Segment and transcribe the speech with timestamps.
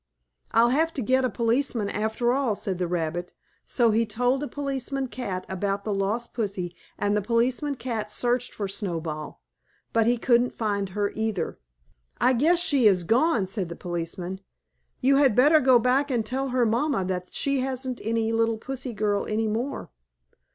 [0.49, 3.35] "I'll have to get a policeman after all," said the rabbit,
[3.67, 8.51] so he told a policeman cat about the lost pussy, and the policeman cat searched
[8.51, 9.41] for Snowball,
[9.93, 11.59] but he couldn't find her, either.
[12.19, 14.39] "I guess she is gone," said the policeman.
[15.01, 18.93] "You had better go back and tell her mamma that she hasn't any little pussy
[18.93, 19.91] girl any more."